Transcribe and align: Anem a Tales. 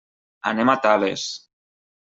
Anem 0.51 0.71
a 0.73 0.75
Tales. 0.87 1.29